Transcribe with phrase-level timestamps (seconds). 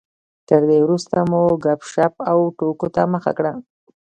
[0.47, 3.53] تر دې وروسته مو ګپ شپ او ټوکو ته مخه کړه.